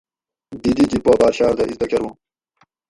دی 0.61 0.71
دی 0.77 0.83
جِب 0.91 1.01
پا 1.05 1.13
باۤر 1.19 1.33
شاردہ 1.37 1.63
اِزدہ 1.67 1.85
کۤرواں 1.89 2.15